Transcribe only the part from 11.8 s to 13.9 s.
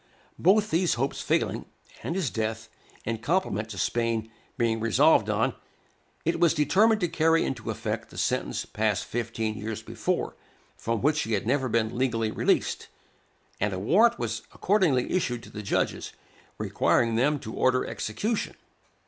legally released; and a